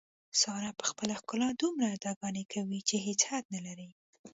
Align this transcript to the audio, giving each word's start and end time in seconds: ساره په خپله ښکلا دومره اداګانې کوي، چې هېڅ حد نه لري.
ساره 0.41 0.71
په 0.79 0.83
خپله 0.89 1.13
ښکلا 1.21 1.49
دومره 1.61 1.87
اداګانې 1.97 2.43
کوي، 2.53 2.79
چې 2.89 2.95
هېڅ 3.05 3.19
حد 3.29 3.45
نه 3.55 3.59
لري. 3.67 3.89